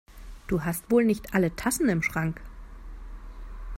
Du 0.47 0.63
hast 0.63 0.89
wohl 0.89 1.05
nicht 1.05 1.35
alle 1.35 1.55
Tassen 1.55 1.87
im 1.87 2.01
Schrank! 2.01 2.41